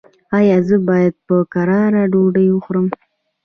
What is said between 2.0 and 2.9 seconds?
ډوډۍ وخورم؟